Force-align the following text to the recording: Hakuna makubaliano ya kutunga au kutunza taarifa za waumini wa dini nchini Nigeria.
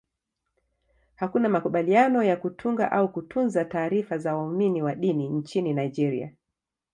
Hakuna 1.15 1.49
makubaliano 1.49 2.23
ya 2.23 2.35
kutunga 2.37 2.91
au 2.91 3.11
kutunza 3.11 3.65
taarifa 3.65 4.17
za 4.17 4.35
waumini 4.35 4.81
wa 4.81 4.95
dini 4.95 5.29
nchini 5.29 5.73
Nigeria. 5.73 6.33